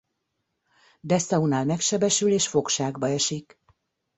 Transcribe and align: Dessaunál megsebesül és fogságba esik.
Dessaunál 1.01 1.65
megsebesül 1.65 2.31
és 2.31 2.47
fogságba 2.47 3.07
esik. 3.07 3.59